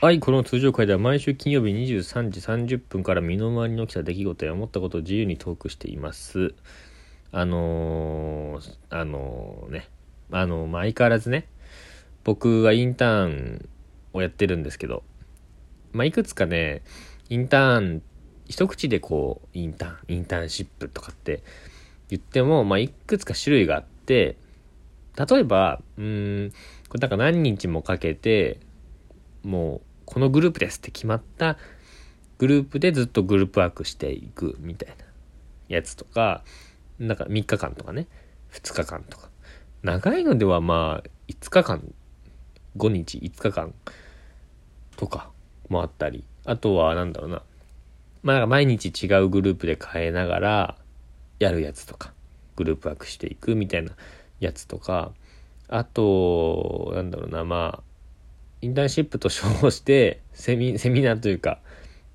[0.00, 6.54] はい、この通常会では毎週金曜日23時30分から身の回りに起きた出来事や思ったことを自由にトークしています。
[7.32, 9.88] あのーあのーね、
[10.30, 11.48] あのまあ、相変わらずね、
[12.22, 13.68] 僕はインターン
[14.12, 15.02] をやってるんですけど、
[15.90, 16.82] まあ、いくつかね、
[17.28, 18.02] インターン、
[18.46, 21.42] 一口でこう、インターン、インターンシップとかって
[22.08, 24.36] 言っても、まあ、いくつか種類があって、
[25.16, 26.52] 例えば、うん、
[26.88, 28.60] これなんか何日もかけて、
[29.42, 31.58] もうこのグループですって決まった
[32.38, 35.04] グループでずっとグループワークしていくみたいな
[35.68, 36.42] やつとか
[36.98, 38.06] なんか3日間とかね
[38.52, 39.28] 2日間とか。
[39.82, 41.94] 長いのではまあ5日間
[42.78, 43.74] 5日5日間
[44.96, 45.30] とか
[45.68, 47.42] もあったりあとはなんだろうな。
[48.22, 50.76] まあなんか毎日違うグループで変えながら
[51.38, 52.14] やるやつとか
[52.56, 53.92] グループワークしていくみたいな
[54.40, 55.12] やつとか
[55.68, 57.87] あとなんだろうなまあ
[58.60, 61.60] インターンシップと称して セミセミナーというか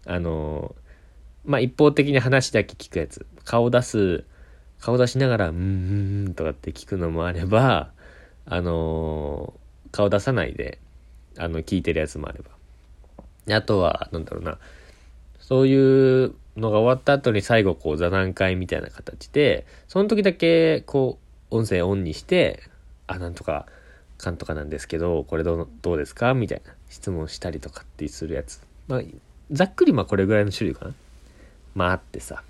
[0.06, 0.76] あの
[1.46, 3.26] まあ一方的に話だけ聞くやつ。
[3.46, 4.24] 顔出す
[4.80, 7.92] 顔出しながら「うんうんうん」とかって聞くのもあれば
[8.46, 9.54] あの
[9.92, 10.80] 顔出さないで
[11.38, 12.54] あの聞いてるやつもあれば。
[13.56, 14.58] あとはなんだろうな。
[15.40, 21.20] そういうのが終わった後に最後こう座談会みたいな形でその時だけこ
[21.52, 22.64] う音声オンにして
[23.08, 23.66] あなんとか
[24.24, 26.34] かんとかなんですけどこれどうどうですか？
[26.34, 28.62] みたいな質問したりとかってするやつ。
[28.88, 29.02] まあ
[29.52, 30.94] ざっくりまあこれぐらいの種類かな。
[31.76, 32.44] まああってさ。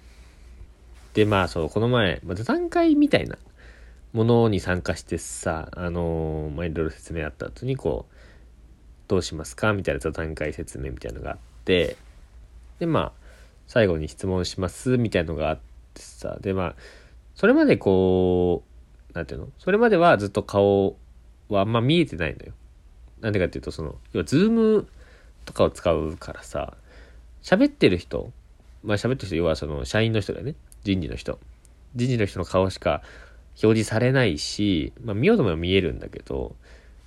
[1.13, 3.37] でまあそうこの前、まあ、座談会みたいな
[4.13, 8.13] ものに参加してさあのーまあいろいろ説明あった後にこう
[9.07, 9.73] どうしますか？
[9.73, 11.97] みたいな座談会説明みたいなのがあって
[12.79, 13.11] でまあ
[13.67, 14.97] 最後に質問します？
[14.97, 15.59] みたいなのがあっ
[15.93, 16.75] てさでまあ
[17.35, 18.63] それまでこ
[19.11, 19.47] うなんていうの？
[19.59, 20.95] それまではずっと顔
[21.53, 22.53] はあんま見えてないのよ。
[23.21, 24.87] なんでかっていうと、その、要はズーム
[25.45, 26.75] とかを使うからさ、
[27.41, 28.31] 喋ってる人、
[28.83, 30.55] まあ喋ってる人、要はその社員の人だよね。
[30.83, 31.39] 人事の人。
[31.95, 33.01] 人事の人の顔しか
[33.61, 36.55] 表示されないし、まあ見ようとも見えるんだけど、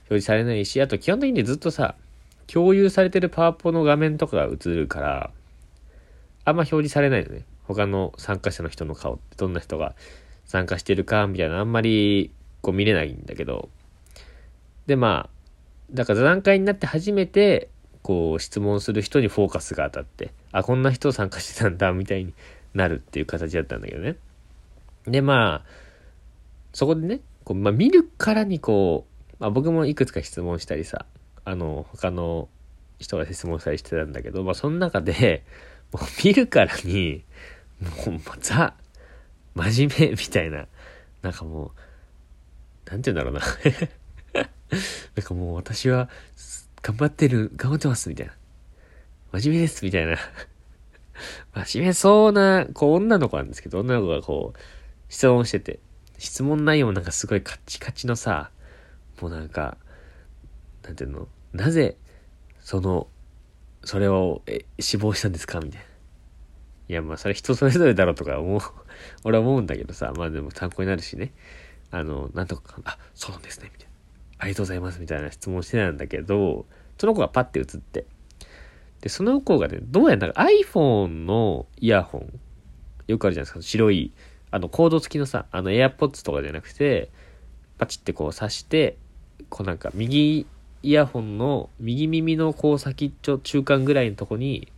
[0.09, 1.97] 表示されないし、あと基本的にずっとさ、
[2.47, 5.31] 共有されてるパワポの画面とかが映るから、
[6.45, 7.45] あんま表示されないのね。
[7.65, 9.97] 他の参加者の人の顔ってどんな人が
[10.45, 12.31] 参加してるかみたいなあんまり
[12.63, 13.69] こう見れないんだけど、
[14.87, 15.37] でまあ
[15.91, 17.69] だから座談会になって初めて
[18.03, 22.35] こう質問する人にフォーカスが当たってあこんな人参加してたんだみたいに
[22.75, 24.17] なるっていう形だったんだけどね。
[25.07, 25.87] でまあ
[26.73, 31.07] そこでねこう、まあ、見るからにこう、まあ、僕もいくつか質問したりさ
[31.45, 32.49] あの他の
[32.99, 35.45] 人が質問したりしてたんだけど、まあ、その中で
[35.93, 37.25] もう見るからに
[38.07, 38.75] もうザ
[39.55, 40.67] 真面目みたいな
[41.23, 41.73] なんかも
[42.87, 43.41] うなんて言うんだろうな。
[45.17, 46.09] なんかもう私は
[46.83, 48.35] 頑張ってる、頑張ってますみたいな。
[49.33, 50.17] 真面目ですみたいな。
[51.65, 54.59] 真面目そうな、こう女の子なんですけど、女の子がこう
[55.09, 55.81] 質問してて、
[56.19, 58.51] 質問内容もなんかすごいカッチカチのさ、
[59.21, 59.77] もうなんか、
[60.83, 61.97] なんていうの、なぜ
[62.61, 63.09] その、
[63.85, 65.87] それをえ死亡したんですかみたいな。
[66.89, 68.61] いやまあそれ人それぞれだろうとか思う、
[69.25, 71.33] 俺は思うんだけどさ、まあでも参考になるしね。
[71.91, 73.96] あの、なんとか、あ、そうなんですね、みたいな。
[74.39, 76.67] ありがとうございますみたいな質問してたんだけど、
[76.99, 78.05] その子がパッて映って。
[79.01, 82.41] で、その子がね、どうやらなんか iPhone のイヤホン、
[83.07, 84.13] よくあるじゃないですか、白い、
[84.51, 87.11] あの、コード付きのさ、あの AirPods とかじゃなくて、
[87.79, 88.97] パチってこう挿して、
[89.51, 90.47] こうなんか右
[90.83, 94.73] イヤホンの右耳のこう先っちょ中間ぐらいのとこに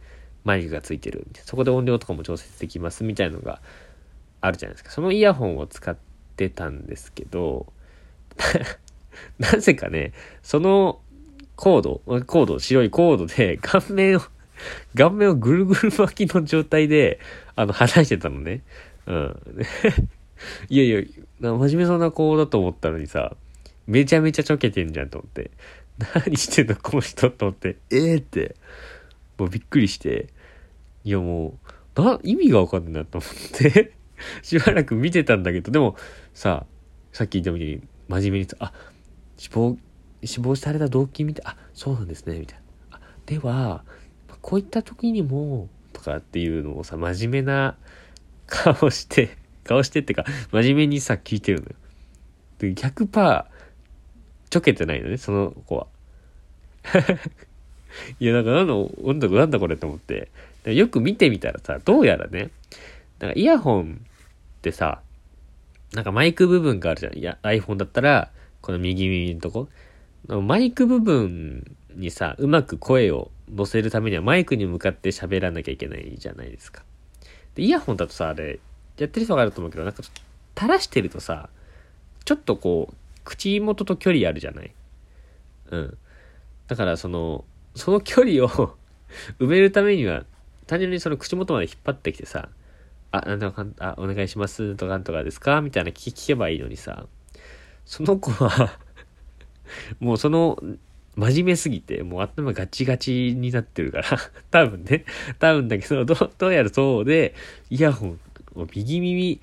[0.44, 1.26] マイクがついてる。
[1.44, 3.60] そこで音量とかも調節できますみたいのが
[4.40, 4.90] あるじゃないですか。
[4.90, 5.96] そのイヤホンを使っ
[6.36, 7.72] てたんですけど、
[9.38, 10.12] なぜかね、
[10.42, 11.00] その
[11.56, 14.20] コード、コード、白いコードで顔面を、
[14.96, 17.20] 顔面をぐるぐる巻きの状態で、
[17.56, 18.62] あの、話してたのね。
[19.06, 19.36] うん。
[20.68, 21.02] いやいや、
[21.40, 23.36] 真面目そうな子だと思ったのにさ、
[23.86, 25.50] めちゃめちゃちょけてんじゃんと思って。
[26.14, 27.76] 何してんのこの人と思って。
[27.90, 28.54] ええー、って。
[29.36, 30.28] もうびっくりして。
[31.04, 31.58] いやも
[31.96, 33.92] う、な、意味がわかんないなと思って。
[34.42, 35.96] しばらく見てたんだけど、でも
[36.34, 36.66] さ、
[37.12, 38.72] さっき言ったみたいに真面目に、あ、
[39.38, 39.78] 死亡、
[40.22, 42.58] 死亡された動機見て、あ、そうなんですね、みたい
[42.90, 42.98] な。
[42.98, 43.84] あでは、
[44.42, 47.76] こういった時にも、とかっていうのをさ、真面目な
[48.46, 51.72] 顔して、顔してってか、真面目にさ、聞いてるのよ。
[52.58, 53.46] で、100%、
[54.50, 55.86] ちょけてないのね、その子は。
[58.18, 60.30] いや、なんか、なんだ、なんだ、なんだこれと思って。
[60.64, 62.50] よく見てみたらさ、どうやらね、
[63.20, 64.00] なんかイヤホン
[64.58, 65.00] ってさ、
[65.94, 67.18] なんかマイク部分があるじゃん。
[67.18, 69.68] いや、iPhone だったら、この右耳のとこ。
[70.28, 76.82] マイク部分にさ、うまく声を乗せるためにはマイクに向かって喋らなきゃいけないじゃないですか。
[77.54, 78.58] で、イヤホンだとさ、あれ、
[78.98, 80.02] やってる人があると思うけど、なんか
[80.56, 81.48] 垂らしてるとさ、
[82.24, 82.94] ちょっとこう、
[83.24, 84.70] 口元と距離あるじゃない？
[85.70, 85.98] うん。
[86.66, 87.44] だからその、
[87.74, 88.48] その距離を
[89.38, 90.24] 埋めるためには、
[90.66, 92.48] 単純にその口元まで引っ張ってきてさ、
[93.12, 95.60] あ、なんとかんあ、お願いします、とかなんとかですか？
[95.62, 97.06] みたいな聞聞けばいいのにさ、
[97.88, 98.78] その子は
[99.98, 100.58] もうその、
[101.16, 104.04] 真面目すぎて、もう頭ガチガチになってるから
[104.52, 105.04] 多分ね、
[105.38, 107.34] 多分だけど、どどうやらそうで、
[107.70, 108.20] イヤホン
[108.54, 109.40] を右耳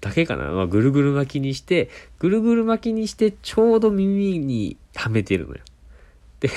[0.00, 1.88] だけかな、まあ、ぐるぐる巻きにして、
[2.18, 5.60] ぐるぐる巻きにして、ちょうど耳にはめてるのよ。
[6.40, 6.50] で、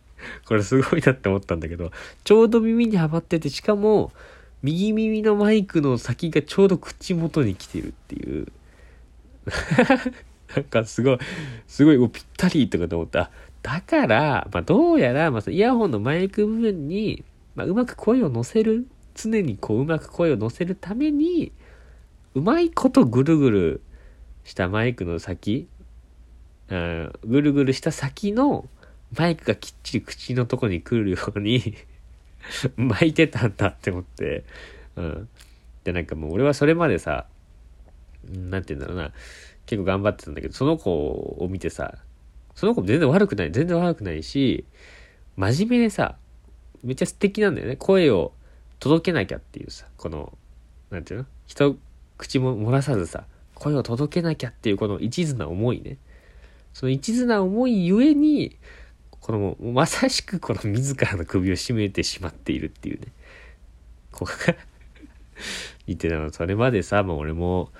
[0.46, 1.92] これすごいなって思ったんだけど、
[2.24, 4.10] ちょうど耳にはまってて、しかも、
[4.62, 8.48] 右耳のマイクの先がちょうど口元に来てるっていう。
[10.54, 11.18] なんかすごい、
[11.66, 13.30] すごいぴったりとかと思った。
[13.62, 17.24] だから、まあどうやら、まあイヤホンのマイク部分に、
[17.54, 21.52] まあうまく声を乗せる、常にこううまく声を乗せるために、
[22.34, 23.80] うまいことぐるぐる
[24.44, 25.68] したマイクの先、
[26.68, 28.68] うん、ぐるぐるした先の
[29.16, 31.74] マイクがきっちり口のとこに来るように
[32.76, 34.44] 巻いてたんだって思って、
[34.96, 35.28] うん。
[35.84, 37.26] で、なんかもう俺はそれまでさ、
[38.30, 39.12] なんて言うんだろうな、
[39.68, 41.98] 結構頑張ってたんだけど、その子を見てさ、
[42.54, 44.64] その子も全然悪くない、全然悪くないし、
[45.36, 46.16] 真面目でさ、
[46.82, 47.76] めっちゃ素敵なんだよね。
[47.76, 48.32] 声を
[48.80, 50.32] 届けなきゃっていうさ、この、
[50.90, 51.26] なんていうの？
[51.46, 51.76] 人、
[52.16, 53.24] 口も漏らさずさ、
[53.54, 55.98] 声を届けなきゃっていうこの一途な思いね。
[56.72, 58.56] その一途な思いゆえに、
[59.20, 63.08] このまさしくこの自らの首を絞めてしまっているっていうね。
[64.12, 64.56] ここが
[65.86, 67.70] 言ってたの、それまでさ、もう俺も、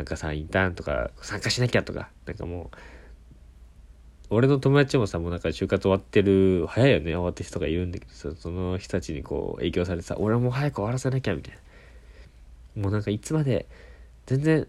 [0.00, 2.76] なんかさ、インターンとか参加しなきゃとか、なんかもう、
[4.30, 11.54] 俺の友達もさ、もうなんか就活終わってる、早いよね、終わってる人がいるんだけどさ、その人たちにこう影響されてさ、俺も早く終わらせなきゃみたい
[12.74, 12.82] な。
[12.82, 13.66] もうなんかいつまで、
[14.24, 14.66] 全然、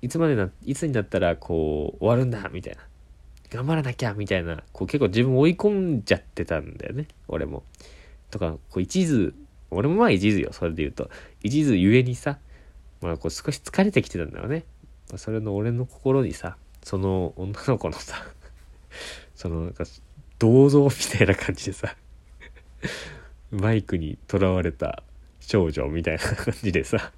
[0.00, 2.80] いつまでな、いつになったらこう終わるんだみたいな。
[3.50, 7.64] 頑張らなきゃみたいな、こう結構自分追い込んじゃってたんだよね、俺も。
[8.30, 9.34] とか、こう一途、
[9.70, 11.10] 俺もまあ一途よ、それで言うと。
[11.42, 12.38] 一途ゆえにさ、
[13.00, 14.64] まあこう少し疲れてきてたんだよね。
[15.12, 18.16] ま、それの俺の心にさ、その女の子のさ、
[19.34, 19.84] そのなんか
[20.38, 21.96] 銅像みたいな感じでさ、
[23.50, 25.02] マイクにとらわれた
[25.40, 27.12] 少女みたいな感じでさ、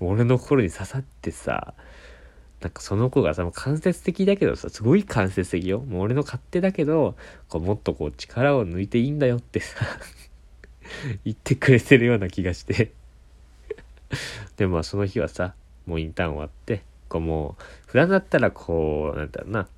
[0.00, 1.74] 俺の心に刺さってさ、
[2.60, 5.80] なんかその子がさ、間接的だけどさ、すごい間接的よ。
[5.80, 7.16] もう俺の勝手だけど、
[7.48, 9.76] こうもっとこう力を抜いていいんだよってさ
[11.24, 12.92] 言ってくれてるような気がして
[14.56, 15.54] でもまあその日はさ、
[15.86, 19.68] もうインターン終わって、こうもう、普段だったらこう、なんだろうな、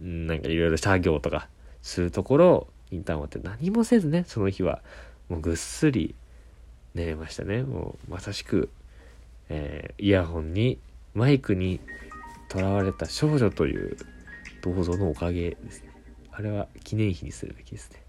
[0.00, 1.48] なんかいろいろ作業とか
[1.82, 4.82] するところ、インターン終わって何もせずね、その日は、
[5.28, 6.14] もうぐっすり
[6.94, 7.62] 寝れましたね。
[7.62, 8.70] もうまさしく、
[9.48, 10.78] えー、イヤホンに、
[11.14, 11.80] マイクに
[12.52, 13.96] 囚われた少女という
[14.62, 15.90] 銅像のおかげですね。
[16.30, 18.05] あれは記念碑にするべきですね。